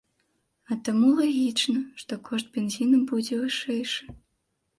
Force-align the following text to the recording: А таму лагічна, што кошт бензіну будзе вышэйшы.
А 0.71 0.77
таму 0.87 1.11
лагічна, 1.19 1.79
што 2.01 2.13
кошт 2.31 2.47
бензіну 2.57 2.97
будзе 3.13 3.35
вышэйшы. 3.45 4.03